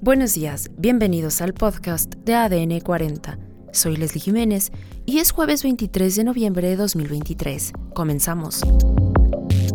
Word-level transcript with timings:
Buenos 0.00 0.34
días, 0.34 0.70
bienvenidos 0.76 1.40
al 1.40 1.54
podcast 1.54 2.14
de 2.14 2.32
ADN 2.32 2.78
40. 2.78 3.36
Soy 3.72 3.96
Leslie 3.96 4.20
Jiménez 4.20 4.70
y 5.06 5.18
es 5.18 5.32
jueves 5.32 5.64
23 5.64 6.14
de 6.14 6.22
noviembre 6.22 6.68
de 6.68 6.76
2023. 6.76 7.72
Comenzamos. 7.94 8.60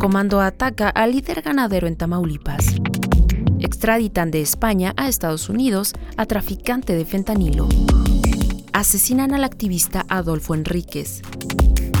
Comando 0.00 0.40
ataca 0.40 0.88
al 0.88 1.12
líder 1.12 1.42
ganadero 1.42 1.86
en 1.86 1.96
Tamaulipas. 1.96 2.74
Extraditan 3.60 4.30
de 4.30 4.40
España 4.40 4.94
a 4.96 5.08
Estados 5.08 5.50
Unidos 5.50 5.92
a 6.16 6.24
traficante 6.24 6.94
de 6.94 7.04
fentanilo. 7.04 7.68
Asesinan 8.72 9.34
al 9.34 9.44
activista 9.44 10.06
Adolfo 10.08 10.54
Enríquez. 10.54 11.20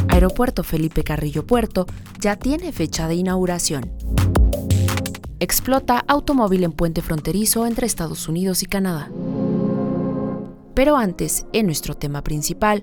Aeropuerto 0.08 0.64
Felipe 0.64 1.04
Carrillo 1.04 1.46
Puerto 1.46 1.84
ya 2.20 2.36
tiene 2.36 2.72
fecha 2.72 3.06
de 3.06 3.16
inauguración. 3.16 3.92
Explota 5.44 6.02
automóvil 6.08 6.64
en 6.64 6.72
puente 6.72 7.02
fronterizo 7.02 7.66
entre 7.66 7.86
Estados 7.86 8.28
Unidos 8.30 8.62
y 8.62 8.66
Canadá. 8.66 9.10
Pero 10.72 10.96
antes, 10.96 11.44
en 11.52 11.66
nuestro 11.66 11.94
tema 11.94 12.24
principal, 12.24 12.82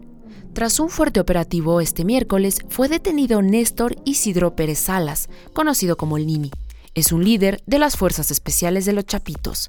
tras 0.53 0.79
un 0.79 0.91
fuerte 0.91 1.19
operativo 1.19 1.81
este 1.81 2.05
miércoles, 2.05 2.59
fue 2.69 2.87
detenido 2.87 3.41
Néstor 3.41 3.95
Isidro 4.05 4.55
Pérez 4.55 4.77
Salas, 4.77 5.27
conocido 5.53 5.97
como 5.97 6.17
el 6.17 6.27
Nini. 6.27 6.51
Es 6.93 7.11
un 7.11 7.23
líder 7.23 7.63
de 7.65 7.79
las 7.79 7.97
Fuerzas 7.97 8.29
Especiales 8.29 8.85
de 8.85 8.93
los 8.93 9.07
Chapitos. 9.07 9.67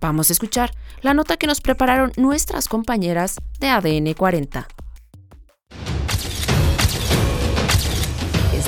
Vamos 0.00 0.30
a 0.30 0.32
escuchar 0.32 0.72
la 1.02 1.12
nota 1.12 1.36
que 1.36 1.46
nos 1.46 1.60
prepararon 1.60 2.10
nuestras 2.16 2.68
compañeras 2.68 3.36
de 3.58 3.68
ADN 3.68 4.14
40. 4.14 4.66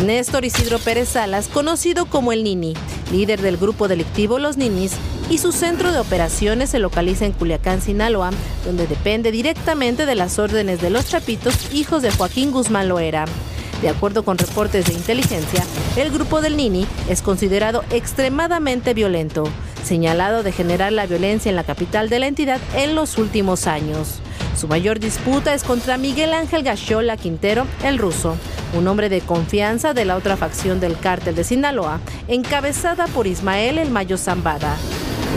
Néstor 0.01 0.45
Isidro 0.45 0.79
Pérez 0.79 1.11
Salas, 1.11 1.49
conocido 1.49 2.07
como 2.07 2.33
el 2.33 2.45
Nini, 2.45 2.75
líder 3.11 3.41
del 3.41 3.57
grupo 3.57 3.89
delictivo 3.89 4.39
Los 4.39 4.57
Ninis, 4.57 4.93
y 5.29 5.39
su 5.39 5.53
centro 5.53 5.93
de 5.93 5.99
operaciones 5.99 6.71
se 6.71 6.79
localiza 6.79 7.27
en 7.27 7.33
Culiacán, 7.33 7.81
Sinaloa, 7.81 8.31
donde 8.65 8.87
depende 8.87 9.31
directamente 9.31 10.07
de 10.07 10.15
las 10.15 10.39
órdenes 10.39 10.81
de 10.81 10.91
los 10.91 11.09
Chapitos, 11.09 11.73
hijos 11.73 12.03
de 12.03 12.11
Joaquín 12.11 12.51
Guzmán 12.51 12.89
Loera. 12.89 13.25
De 13.81 13.89
acuerdo 13.89 14.25
con 14.25 14.39
reportes 14.39 14.87
de 14.87 14.95
inteligencia, 14.95 15.65
el 15.97 16.11
grupo 16.11 16.41
del 16.41 16.57
Nini 16.57 16.87
es 17.09 17.23
considerado 17.23 17.85
extremadamente 17.91 18.95
violento, 18.95 19.45
señalado 19.85 20.43
de 20.43 20.53
generar 20.53 20.93
la 20.93 21.07
violencia 21.07 21.51
en 21.51 21.57
la 21.57 21.65
capital 21.65 22.09
de 22.09 22.21
la 22.21 22.29
entidad 22.29 22.61
en 22.77 22.95
los 22.95 23.19
últimos 23.19 23.67
años. 23.67 24.21
Su 24.57 24.69
mayor 24.69 25.01
disputa 25.01 25.55
es 25.55 25.65
contra 25.65 25.97
Miguel 25.97 26.35
Ángel 26.35 26.63
Gachola 26.63 27.17
Quintero, 27.17 27.67
el 27.83 27.99
ruso, 27.99 28.37
un 28.73 28.89
hombre 28.89 29.09
de 29.09 29.21
confianza 29.21 29.95
de 29.95 30.05
la 30.05 30.17
otra 30.17 30.37
facción 30.37 30.81
del 30.81 30.99
cártel 30.99 31.35
de 31.35 31.45
Sinaloa, 31.45 32.01
encabezada 32.29 33.07
por 33.07 33.27
Ismael 33.27 33.79
El 33.79 33.91
Mayo 33.91 34.17
Zambada. 34.17 34.77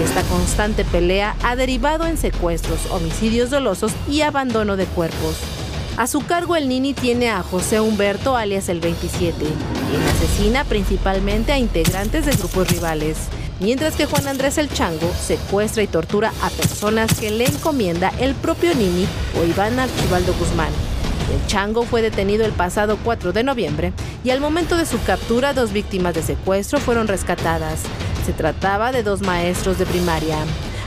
Esta 0.04 0.22
constante 0.24 0.84
pelea 0.86 1.36
ha 1.44 1.56
derivado 1.56 2.06
en 2.06 2.18
secuestros, 2.18 2.80
homicidios 2.92 3.50
dolosos 3.50 3.94
y 4.10 4.22
abandono 4.22 4.76
de 4.78 4.86
cuerpos. 4.86 5.38
A 5.98 6.08
su 6.08 6.20
cargo 6.26 6.56
el 6.56 6.68
Nini 6.68 6.94
tiene 6.94 7.30
a 7.30 7.42
José 7.42 7.80
Humberto 7.80 8.36
alias 8.36 8.68
el 8.68 8.82
27, 8.82 9.38
quien 9.38 10.04
asesina 10.04 10.66
principalmente 10.66 11.54
a 11.54 11.58
integrantes 11.58 12.26
de 12.26 12.34
grupos 12.34 12.70
rivales 12.70 13.30
mientras 13.60 13.96
que 13.96 14.06
Juan 14.06 14.28
Andrés 14.28 14.58
el 14.58 14.70
Chango 14.70 15.12
secuestra 15.14 15.84
y 15.84 15.88
tortura 15.88 16.32
a 16.42 16.50
personas 16.50 17.14
que 17.20 17.32
le 17.32 17.46
encomienda 17.46 18.12
el 18.20 18.36
propio 18.36 18.74
Nini 18.76 19.08
o 19.40 19.46
Iván 19.46 19.80
Archibaldo 19.80 20.34
Guzmán. 20.34 20.72
El 21.32 21.46
Chango 21.48 21.84
fue 21.84 22.02
detenido 22.02 22.46
el 22.46 22.52
pasado 22.52 22.98
4 23.04 23.34
de 23.34 23.44
noviembre 23.44 23.94
y 24.24 24.30
al 24.30 24.40
momento 24.40 24.78
de 24.78 24.86
su 24.86 25.02
captura 25.04 25.54
dos 25.54 25.74
víctimas 25.74 26.14
de 26.14 26.22
secuestro 26.22 26.80
fueron 26.80 27.08
rescatadas. 27.08 27.82
Se 28.26 28.34
trataba 28.34 28.92
de 28.92 29.04
dos 29.04 29.22
maestros 29.22 29.78
de 29.78 29.86
primaria. 29.86 30.38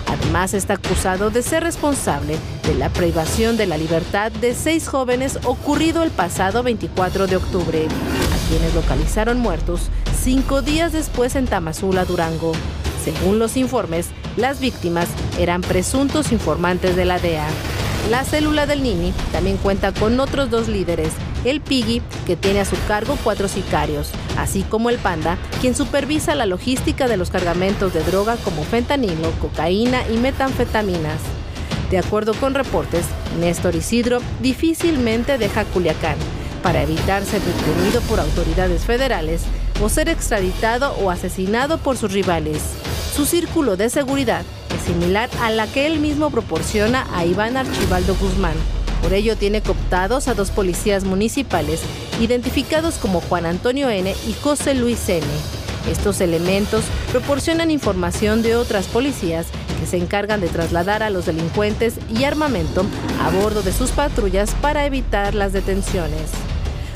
Además 0.07 0.55
está 0.55 0.75
acusado 0.75 1.31
de 1.31 1.43
ser 1.43 1.63
responsable 1.63 2.37
de 2.67 2.75
la 2.75 2.89
privación 2.89 3.57
de 3.57 3.67
la 3.67 3.77
libertad 3.77 4.33
de 4.33 4.55
seis 4.55 4.89
jóvenes 4.89 5.39
ocurrido 5.45 6.03
el 6.03 6.11
pasado 6.11 6.63
24 6.63 7.27
de 7.27 7.37
octubre, 7.37 7.87
a 7.87 8.49
quienes 8.49 8.75
localizaron 8.75 9.39
muertos 9.39 9.91
cinco 10.19 10.63
días 10.63 10.93
después 10.93 11.37
en 11.37 11.47
Tamazula, 11.47 12.05
Durango. 12.05 12.53
Según 13.05 13.39
los 13.39 13.57
informes, 13.57 14.09
las 14.37 14.61
víctimas 14.61 15.09
eran 15.39 15.61
presuntos 15.61 16.33
informantes 16.33 16.97
de 16.97 17.05
la 17.05 17.19
DEA. 17.19 17.47
La 18.11 18.25
célula 18.25 18.65
del 18.65 18.83
Nini 18.83 19.13
también 19.33 19.59
cuenta 19.59 19.93
con 19.93 20.19
otros 20.19 20.49
dos 20.49 20.67
líderes, 20.67 21.13
el 21.45 21.61
Piggy, 21.61 22.01
que 22.27 22.37
tiene 22.37 22.61
a 22.61 22.65
su 22.65 22.77
cargo 22.87 23.19
cuatro 23.23 23.49
sicarios, 23.49 24.11
así 24.39 24.63
como 24.63 24.89
el 24.89 24.97
Panda, 24.97 25.37
quien 25.61 25.75
supervisa 25.75 26.35
la 26.35 26.47
logística 26.47 27.07
de 27.07 27.19
los 27.19 27.29
cargamentos 27.29 27.93
de 27.93 28.03
droga 28.03 28.37
como 28.37 28.65
fentanilo, 28.65 29.31
cocaína 29.41 30.09
y 30.09 30.17
metanfetaminas. 30.17 31.21
De 31.91 31.99
acuerdo 31.99 32.33
con 32.35 32.55
reportes, 32.55 33.05
Néstor 33.41 33.75
Isidro 33.75 34.21
difícilmente 34.41 35.37
deja 35.37 35.65
Culiacán 35.67 36.17
para 36.63 36.83
evitar 36.83 37.25
ser 37.25 37.41
detenido 37.43 38.01
por 38.03 38.21
autoridades 38.21 38.85
federales 38.85 39.43
o 39.83 39.89
ser 39.89 40.09
extraditado 40.09 40.93
o 41.03 41.11
asesinado 41.11 41.79
por 41.79 41.97
sus 41.97 42.13
rivales. 42.13 42.63
Su 43.15 43.27
círculo 43.27 43.77
de 43.77 43.91
seguridad 43.91 44.45
es 44.75 44.83
similar 44.83 45.31
a 45.41 45.51
la 45.51 45.67
que 45.67 45.87
él 45.87 46.01
mismo 46.01 46.31
proporciona 46.31 47.07
a 47.13 47.25
Iván 47.25 47.57
Archibaldo 47.57 48.15
Guzmán. 48.17 48.55
Por 49.03 49.13
ello 49.13 49.37
tiene 49.37 49.63
cooptados 49.63 50.29
a 50.29 50.35
dos 50.35 50.51
policías 50.51 51.05
municipales 51.05 51.81
identificados 52.21 52.97
como 52.97 53.21
Juan 53.21 53.47
Antonio 53.47 53.89
N. 53.89 54.15
y 54.27 54.33
José 54.35 54.75
Luis 54.75 55.09
N. 55.09 55.25
Estos 55.91 56.21
elementos 56.21 56.85
proporcionan 57.13 57.71
información 57.71 58.43
de 58.43 58.57
otras 58.57 58.87
policías 58.87 59.47
que 59.81 59.87
se 59.87 59.97
encargan 59.97 60.41
de 60.41 60.49
trasladar 60.49 61.03
a 61.03 61.11
los 61.11 61.27
delincuentes 61.27 61.95
y 62.11 62.25
armamento 62.25 62.85
a 63.23 63.31
bordo 63.31 63.63
de 63.63 63.73
sus 63.73 63.91
patrullas 63.93 64.55
para 64.61 64.85
evitar 64.85 65.35
las 65.35 65.53
detenciones. 65.53 66.31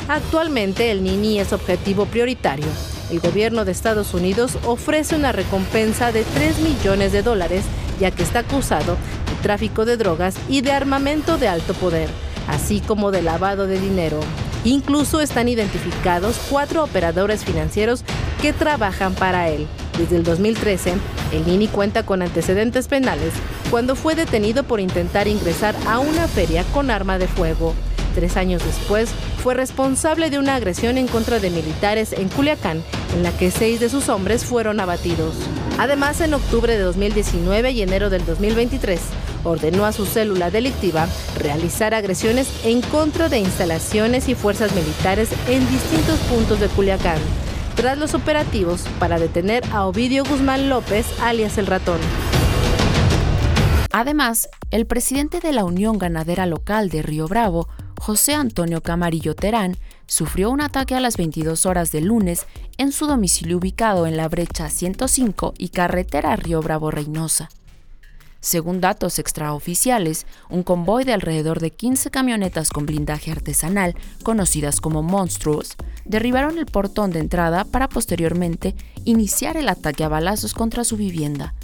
Actualmente 0.08 0.90
el 0.90 1.02
Nini 1.02 1.38
es 1.38 1.52
objetivo 1.52 2.06
prioritario. 2.06 2.66
El 3.12 3.20
gobierno 3.20 3.66
de 3.66 3.72
Estados 3.72 4.14
Unidos 4.14 4.56
ofrece 4.64 5.14
una 5.14 5.32
recompensa 5.32 6.12
de 6.12 6.24
3 6.24 6.60
millones 6.60 7.12
de 7.12 7.22
dólares 7.22 7.62
ya 8.00 8.10
que 8.10 8.22
está 8.22 8.38
acusado 8.38 8.96
de 9.28 9.42
tráfico 9.42 9.84
de 9.84 9.98
drogas 9.98 10.34
y 10.48 10.62
de 10.62 10.72
armamento 10.72 11.36
de 11.36 11.46
alto 11.46 11.74
poder, 11.74 12.08
así 12.48 12.80
como 12.80 13.10
de 13.10 13.20
lavado 13.20 13.66
de 13.66 13.78
dinero. 13.78 14.18
Incluso 14.64 15.20
están 15.20 15.48
identificados 15.48 16.40
cuatro 16.48 16.82
operadores 16.82 17.44
financieros 17.44 18.02
que 18.40 18.54
trabajan 18.54 19.12
para 19.12 19.50
él. 19.50 19.66
Desde 19.98 20.16
el 20.16 20.24
2013, 20.24 20.94
el 21.32 21.46
Nini 21.46 21.68
cuenta 21.68 22.06
con 22.06 22.22
antecedentes 22.22 22.88
penales 22.88 23.34
cuando 23.70 23.94
fue 23.94 24.14
detenido 24.14 24.62
por 24.62 24.80
intentar 24.80 25.28
ingresar 25.28 25.74
a 25.86 25.98
una 25.98 26.28
feria 26.28 26.64
con 26.72 26.90
arma 26.90 27.18
de 27.18 27.28
fuego. 27.28 27.74
Tres 28.14 28.38
años 28.38 28.64
después, 28.64 29.10
fue 29.42 29.54
responsable 29.54 30.30
de 30.30 30.38
una 30.38 30.54
agresión 30.54 30.98
en 30.98 31.08
contra 31.08 31.40
de 31.40 31.50
militares 31.50 32.12
en 32.12 32.28
Culiacán, 32.28 32.82
en 33.14 33.22
la 33.22 33.36
que 33.36 33.50
seis 33.50 33.80
de 33.80 33.88
sus 33.88 34.08
hombres 34.08 34.44
fueron 34.44 34.80
abatidos. 34.80 35.34
Además, 35.78 36.20
en 36.20 36.34
octubre 36.34 36.76
de 36.76 36.82
2019 36.82 37.72
y 37.72 37.82
enero 37.82 38.10
del 38.10 38.24
2023, 38.24 39.00
ordenó 39.44 39.84
a 39.84 39.92
su 39.92 40.06
célula 40.06 40.50
delictiva 40.50 41.08
realizar 41.38 41.94
agresiones 41.94 42.48
en 42.64 42.80
contra 42.80 43.28
de 43.28 43.38
instalaciones 43.38 44.28
y 44.28 44.34
fuerzas 44.34 44.74
militares 44.74 45.30
en 45.48 45.68
distintos 45.68 46.18
puntos 46.20 46.60
de 46.60 46.68
Culiacán, 46.68 47.18
tras 47.74 47.98
los 47.98 48.14
operativos 48.14 48.84
para 48.98 49.18
detener 49.18 49.62
a 49.72 49.86
Ovidio 49.86 50.24
Guzmán 50.24 50.68
López, 50.68 51.06
alias 51.20 51.58
el 51.58 51.66
ratón. 51.66 52.00
Además, 53.92 54.48
el 54.70 54.86
presidente 54.86 55.40
de 55.40 55.52
la 55.52 55.64
Unión 55.64 55.98
Ganadera 55.98 56.46
Local 56.46 56.88
de 56.88 57.02
Río 57.02 57.28
Bravo, 57.28 57.68
José 58.00 58.34
Antonio 58.34 58.80
Camarillo 58.80 59.34
Terán, 59.34 59.76
sufrió 60.06 60.50
un 60.50 60.60
ataque 60.60 60.94
a 60.94 61.00
las 61.00 61.16
22 61.16 61.66
horas 61.66 61.92
del 61.92 62.06
lunes 62.06 62.46
en 62.78 62.92
su 62.92 63.06
domicilio 63.06 63.58
ubicado 63.58 64.06
en 64.06 64.16
la 64.16 64.28
brecha 64.28 64.68
105 64.68 65.54
y 65.58 65.68
carretera 65.68 66.36
Río 66.36 66.60
Bravo 66.60 66.90
Reynosa. 66.90 67.48
Según 68.40 68.80
datos 68.80 69.20
extraoficiales, 69.20 70.26
un 70.50 70.64
convoy 70.64 71.04
de 71.04 71.12
alrededor 71.12 71.60
de 71.60 71.70
15 71.70 72.10
camionetas 72.10 72.70
con 72.70 72.86
blindaje 72.86 73.30
artesanal, 73.30 73.94
conocidas 74.24 74.80
como 74.80 75.00
monstruos, 75.00 75.76
derribaron 76.04 76.58
el 76.58 76.66
portón 76.66 77.12
de 77.12 77.20
entrada 77.20 77.64
para 77.64 77.88
posteriormente 77.88 78.74
iniciar 79.04 79.56
el 79.56 79.68
ataque 79.68 80.02
a 80.02 80.08
balazos 80.08 80.54
contra 80.54 80.82
su 80.82 80.96
vivienda. 80.96 81.54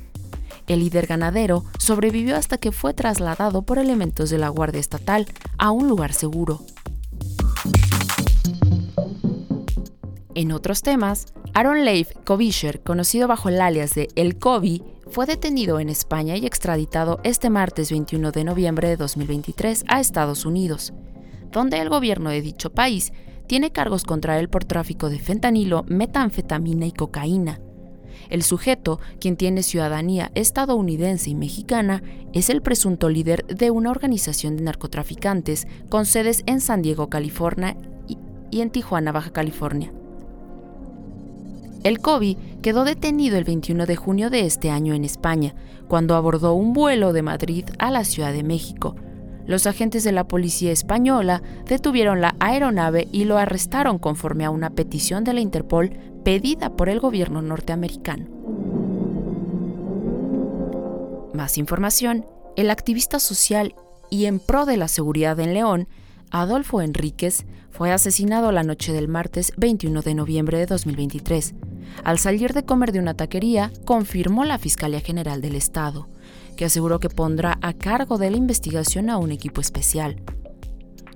El 0.69 0.81
líder 0.81 1.09
ganadero 1.09 1.65
sobrevivió 1.79 2.37
hasta 2.37 2.59
que 2.59 2.71
fue 2.71 2.95
trasladado 2.95 3.63
por 3.63 3.79
elementos 3.79 4.31
de 4.31 4.39
la 4.39 4.49
Guardia 4.49 4.81
Estatal 4.81 5.27
a 5.57 5.73
un 5.73 5.89
lugar 5.89 6.13
seguro. 6.13 6.61
En 10.39 10.53
otros 10.53 10.83
temas, 10.83 11.27
Aaron 11.53 11.85
Leif 11.85 12.13
Kovischer, 12.25 12.81
conocido 12.81 13.27
bajo 13.27 13.49
el 13.49 13.61
alias 13.61 13.97
de 13.97 14.07
El 14.15 14.39
Kobi, 14.39 14.85
fue 15.11 15.27
detenido 15.27 15.81
en 15.81 15.89
España 15.89 16.37
y 16.37 16.47
extraditado 16.47 17.19
este 17.25 17.51
martes 17.51 17.91
21 17.91 18.31
de 18.31 18.45
noviembre 18.45 18.89
de 18.89 18.97
2023 18.97 19.85
a 19.89 19.99
Estados 19.99 20.47
Unidos, 20.47 20.93
donde 21.51 21.81
el 21.81 21.89
gobierno 21.89 22.31
de 22.31 22.41
dicho 22.41 22.71
país 22.71 23.13
tiene 23.49 23.73
cargos 23.73 24.05
contra 24.05 24.39
él 24.39 24.49
por 24.49 24.65
tráfico 24.65 25.11
de 25.11 25.19
fentanilo, 25.19 25.85
metanfetamina 25.89 26.87
y 26.87 26.93
cocaína. 26.93 27.59
El 28.31 28.45
sujeto, 28.45 29.01
quien 29.19 29.37
tiene 29.37 29.65
ciudadanía 29.65 30.31
estadounidense 30.37 31.31
y 31.31 31.35
mexicana, 31.35 32.05
es 32.33 32.49
el 32.49 32.63
presunto 32.63 33.09
líder 33.09 33.45
de 33.47 33.73
una 33.73 33.91
organización 33.91 34.57
de 34.57 34.63
narcotraficantes 34.63 35.67
con 35.89 36.07
sedes 36.07 36.45
en 36.47 36.61
San 36.61 36.81
Diego, 36.81 37.11
California 37.11 37.77
y 38.53 38.61
en 38.61 38.71
Tijuana, 38.71 39.11
Baja 39.11 39.33
California. 39.33 39.93
El 41.85 42.01
COVID 42.01 42.37
quedó 42.61 42.85
detenido 42.85 43.39
el 43.39 43.45
21 43.45 43.87
de 43.87 43.97
junio 43.97 44.31
de 44.31 44.41
este 44.41 44.71
año 44.71 44.95
en 44.95 45.05
España, 45.05 45.55
cuando 45.87 46.17
abordó 46.17 46.55
un 46.55 46.73
vuelo 46.73 47.13
de 47.13 47.23
Madrid 47.23 47.65
a 47.79 47.91
la 47.91 48.05
Ciudad 48.05 48.33
de 48.33 48.43
México. 48.43 48.97
Los 49.47 49.67
agentes 49.67 50.05
de 50.05 50.13
la 50.13 50.29
policía 50.29 50.73
española 50.73 51.43
detuvieron 51.67 52.21
la 52.21 52.35
aeronave 52.41 53.09
y 53.13 53.25
lo 53.25 53.39
arrestaron 53.39 53.99
conforme 53.99 54.45
a 54.45 54.51
una 54.51 54.71
petición 54.71 55.25
de 55.25 55.33
la 55.33 55.41
Interpol 55.41 55.91
pedida 56.25 56.77
por 56.77 56.89
el 56.89 57.01
gobierno 57.01 57.41
norteamericano. 57.41 58.27
Más 61.33 61.57
información, 61.57 62.27
el 62.57 62.71
activista 62.71 63.21
social 63.21 63.75
y 64.11 64.27
en 64.27 64.41
pro 64.41 64.67
de 64.67 64.77
la 64.77 64.89
seguridad 64.89 65.39
en 65.41 65.55
León, 65.55 65.89
Adolfo 66.31 66.83
Enríquez, 66.83 67.47
fue 67.71 67.93
asesinado 67.93 68.53
la 68.53 68.65
noche 68.65 68.93
del 68.93 69.09
martes 69.09 69.53
21 69.57 70.03
de 70.03 70.15
noviembre 70.15 70.59
de 70.59 70.67
2023. 70.67 71.55
Al 72.05 72.19
salir 72.19 72.53
de 72.53 72.65
comer 72.65 72.93
de 72.93 73.01
una 73.01 73.15
taquería, 73.15 73.73
confirmó 73.85 74.45
la 74.45 74.59
Fiscalía 74.59 75.01
General 75.01 75.41
del 75.41 75.55
Estado, 75.55 76.09
que 76.57 76.65
aseguró 76.65 77.01
que 77.01 77.09
pondrá 77.09 77.59
a 77.63 77.73
cargo 77.73 78.19
de 78.19 78.31
la 78.31 78.37
investigación 78.37 79.11
a 79.11 79.19
un 79.19 79.31
equipo 79.31 79.61
especial. 79.61 80.17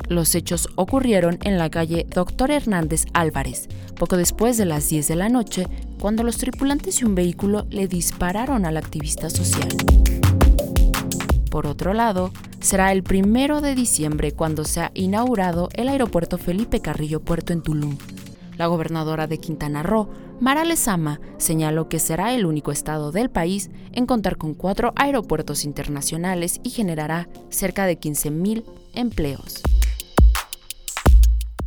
Los 0.08 0.34
hechos 0.34 0.68
ocurrieron 0.74 1.38
en 1.42 1.58
la 1.58 1.70
calle 1.70 2.06
Doctor 2.08 2.50
Hernández 2.50 3.06
Álvarez, 3.14 3.68
poco 3.96 4.16
después 4.16 4.56
de 4.56 4.66
las 4.66 4.88
10 4.88 5.08
de 5.08 5.16
la 5.16 5.28
noche, 5.28 5.66
cuando 5.98 6.22
los 6.22 6.36
tripulantes 6.36 7.00
de 7.00 7.06
un 7.06 7.14
vehículo 7.14 7.66
le 7.70 7.88
dispararon 7.88 8.66
al 8.66 8.76
activista 8.76 9.30
social. 9.30 9.68
Por 11.50 11.66
otro 11.66 11.92
lado, 11.92 12.32
será 12.60 12.92
el 12.92 13.02
primero 13.02 13.60
de 13.60 13.74
diciembre 13.74 14.32
cuando 14.32 14.64
se 14.64 14.80
ha 14.80 14.90
inaugurado 14.94 15.68
el 15.74 15.88
aeropuerto 15.88 16.38
Felipe 16.38 16.80
Carrillo 16.80 17.20
Puerto 17.20 17.52
en 17.52 17.62
Tulum. 17.62 17.96
La 18.62 18.68
gobernadora 18.68 19.26
de 19.26 19.38
Quintana 19.38 19.82
Roo 19.82 20.08
Mara 20.38 20.64
Lezama 20.64 21.20
señaló 21.36 21.88
que 21.88 21.98
será 21.98 22.32
el 22.32 22.46
único 22.46 22.70
estado 22.70 23.10
del 23.10 23.28
país 23.28 23.70
en 23.90 24.06
contar 24.06 24.36
con 24.36 24.54
cuatro 24.54 24.92
aeropuertos 24.94 25.64
internacionales 25.64 26.60
y 26.62 26.70
generará 26.70 27.28
cerca 27.48 27.86
de 27.86 27.98
15.000 27.98 28.62
empleos. 28.94 29.62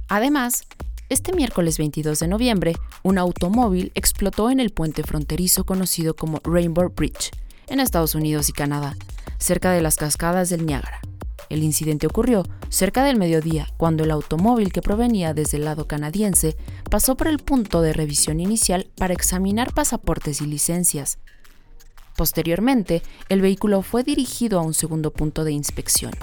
Además, 0.07 0.63
este 1.09 1.33
miércoles 1.33 1.77
22 1.77 2.17
de 2.17 2.29
noviembre, 2.29 2.75
un 3.03 3.17
automóvil 3.17 3.91
explotó 3.93 4.49
en 4.49 4.61
el 4.61 4.69
puente 4.69 5.03
fronterizo 5.03 5.65
conocido 5.65 6.15
como 6.15 6.39
Rainbow 6.45 6.93
Bridge, 6.95 7.31
en 7.67 7.81
Estados 7.81 8.15
Unidos 8.15 8.47
y 8.47 8.53
Canadá, 8.53 8.95
cerca 9.37 9.73
de 9.73 9.81
las 9.81 9.97
cascadas 9.97 10.49
del 10.49 10.65
Niágara. 10.65 11.01
El 11.49 11.63
incidente 11.63 12.07
ocurrió 12.07 12.43
cerca 12.69 13.03
del 13.03 13.17
mediodía, 13.17 13.67
cuando 13.77 14.03
el 14.03 14.11
automóvil 14.11 14.71
que 14.71 14.81
provenía 14.81 15.33
desde 15.33 15.57
el 15.57 15.65
lado 15.65 15.87
canadiense 15.87 16.55
pasó 16.89 17.15
por 17.15 17.27
el 17.27 17.39
punto 17.39 17.81
de 17.81 17.93
revisión 17.93 18.39
inicial 18.39 18.87
para 18.97 19.13
examinar 19.13 19.73
pasaportes 19.73 20.41
y 20.41 20.45
licencias. 20.47 21.19
Posteriormente, 22.15 23.03
el 23.29 23.41
vehículo 23.41 23.81
fue 23.81 24.03
dirigido 24.03 24.59
a 24.59 24.63
un 24.63 24.73
segundo 24.73 25.11
punto 25.11 25.43
de 25.43 25.51
inspección. 25.51 26.13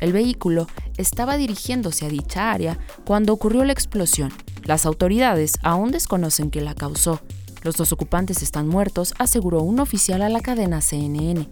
El 0.00 0.12
vehículo 0.12 0.66
estaba 0.96 1.36
dirigiéndose 1.36 2.06
a 2.06 2.08
dicha 2.08 2.50
área 2.50 2.78
cuando 3.04 3.32
ocurrió 3.32 3.64
la 3.64 3.72
explosión. 3.72 4.32
Las 4.64 4.86
autoridades 4.86 5.58
aún 5.62 5.92
desconocen 5.92 6.50
qué 6.50 6.60
la 6.60 6.74
causó. 6.74 7.20
Los 7.62 7.76
dos 7.76 7.92
ocupantes 7.92 8.42
están 8.42 8.66
muertos, 8.66 9.14
aseguró 9.18 9.62
un 9.62 9.80
oficial 9.80 10.22
a 10.22 10.30
la 10.30 10.40
cadena 10.40 10.80
CNN. 10.80 11.48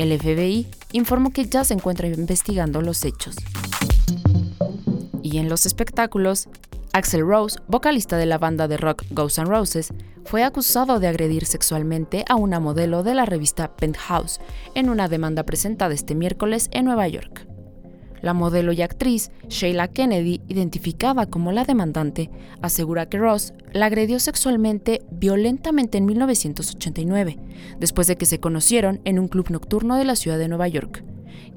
El 0.00 0.18
FBI 0.18 0.66
informó 0.92 1.30
que 1.30 1.44
ya 1.44 1.62
se 1.62 1.74
encuentra 1.74 2.08
investigando 2.08 2.80
los 2.80 3.04
hechos. 3.04 3.36
Y 5.22 5.36
en 5.36 5.50
los 5.50 5.66
espectáculos, 5.66 6.48
Axel 6.94 7.20
Rose, 7.20 7.58
vocalista 7.68 8.16
de 8.16 8.24
la 8.24 8.38
banda 8.38 8.66
de 8.66 8.78
rock 8.78 9.04
Ghosts 9.10 9.40
N' 9.40 9.44
Roses, 9.44 9.92
fue 10.24 10.42
acusado 10.42 11.00
de 11.00 11.08
agredir 11.08 11.44
sexualmente 11.44 12.24
a 12.30 12.36
una 12.36 12.60
modelo 12.60 13.02
de 13.02 13.12
la 13.12 13.26
revista 13.26 13.76
Penthouse 13.76 14.40
en 14.74 14.88
una 14.88 15.06
demanda 15.06 15.42
presentada 15.42 15.92
este 15.92 16.14
miércoles 16.14 16.70
en 16.72 16.86
Nueva 16.86 17.06
York. 17.06 17.49
La 18.22 18.34
modelo 18.34 18.72
y 18.72 18.82
actriz 18.82 19.30
Sheila 19.48 19.88
Kennedy, 19.88 20.40
identificada 20.48 21.26
como 21.26 21.52
la 21.52 21.64
demandante, 21.64 22.30
asegura 22.62 23.06
que 23.06 23.18
Ross 23.18 23.54
la 23.72 23.86
agredió 23.86 24.18
sexualmente 24.18 25.02
violentamente 25.10 25.98
en 25.98 26.06
1989, 26.06 27.38
después 27.78 28.06
de 28.06 28.16
que 28.16 28.26
se 28.26 28.40
conocieron 28.40 29.00
en 29.04 29.18
un 29.18 29.28
club 29.28 29.50
nocturno 29.50 29.96
de 29.96 30.04
la 30.04 30.16
ciudad 30.16 30.38
de 30.38 30.48
Nueva 30.48 30.68
York. 30.68 31.04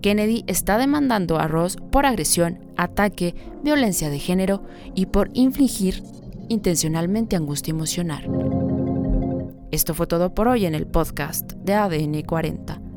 Kennedy 0.01 0.44
está 0.48 0.77
demandando 0.77 1.39
a 1.39 1.48
Ross 1.48 1.77
por 1.92 2.06
agresión, 2.06 2.60
ataque, 2.77 3.36
violencia 3.63 4.09
de 4.09 4.19
género 4.19 4.63
y 4.95 5.06
por 5.07 5.30
infligir 5.33 6.04
intencionalmente 6.50 7.36
angustia 7.36 7.71
emocional. 7.71 8.27
Esto 9.71 9.94
fue 9.94 10.06
todo 10.06 10.33
por 10.36 10.48
hoy 10.48 10.66
en 10.66 10.75
el 10.75 10.86
podcast 10.86 11.54
de 11.54 11.74
ADN 11.74 12.21
40. 12.21 12.82